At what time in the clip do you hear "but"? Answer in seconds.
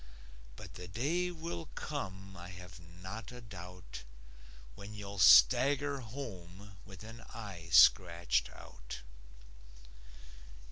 0.55-0.73